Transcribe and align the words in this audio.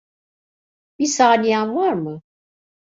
Bir 0.99 1.05
saniyen 1.05 1.75
var 1.75 1.93
mı? 1.93 2.21